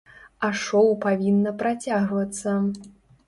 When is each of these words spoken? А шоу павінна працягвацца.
А 0.45 0.47
шоу 0.61 0.87
павінна 1.03 1.53
працягвацца. 1.61 2.57